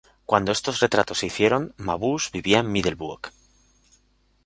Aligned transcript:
Cuando 0.25 0.51
estos 0.51 0.79
retratos 0.79 1.19
se 1.19 1.27
hicieron, 1.27 1.75
Mabuse 1.77 2.31
vivía 2.33 2.57
en 2.61 2.71
Middelburg. 2.71 3.31